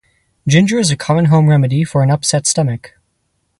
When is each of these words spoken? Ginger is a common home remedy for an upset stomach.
Ginger 0.47 0.79
is 0.79 0.89
a 0.89 0.97
common 0.97 1.25
home 1.25 1.47
remedy 1.47 1.83
for 1.83 2.01
an 2.01 2.09
upset 2.09 2.47
stomach. 2.47 2.93